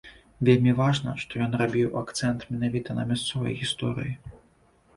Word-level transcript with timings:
Вельмі 0.47 0.71
важна, 0.79 1.13
што 1.23 1.33
ён 1.49 1.53
рабіў 1.63 1.93
акцэнт 2.03 2.47
менавіта 2.55 2.99
на 2.99 3.07
мясцовай 3.13 3.61
гісторыі. 3.63 4.13